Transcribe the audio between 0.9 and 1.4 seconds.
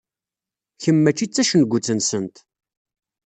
mačči d